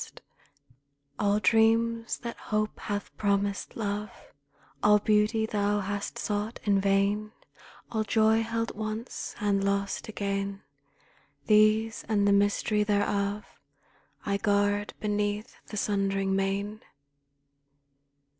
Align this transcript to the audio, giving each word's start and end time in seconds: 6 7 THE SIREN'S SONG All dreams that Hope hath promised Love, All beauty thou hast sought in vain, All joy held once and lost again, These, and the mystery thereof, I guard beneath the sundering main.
6 0.01 0.07
7 0.07 0.15
THE 0.15 0.23
SIREN'S 0.23 1.05
SONG 1.19 1.31
All 1.31 1.39
dreams 1.39 2.17
that 2.23 2.37
Hope 2.37 2.79
hath 2.79 3.15
promised 3.17 3.77
Love, 3.77 4.09
All 4.81 4.97
beauty 4.97 5.45
thou 5.45 5.79
hast 5.81 6.17
sought 6.17 6.59
in 6.63 6.81
vain, 6.81 7.33
All 7.91 8.03
joy 8.03 8.41
held 8.41 8.75
once 8.75 9.35
and 9.39 9.63
lost 9.63 10.07
again, 10.09 10.63
These, 11.45 12.03
and 12.09 12.27
the 12.27 12.33
mystery 12.33 12.81
thereof, 12.81 13.45
I 14.25 14.37
guard 14.37 14.95
beneath 14.99 15.57
the 15.67 15.77
sundering 15.77 16.35
main. 16.35 16.81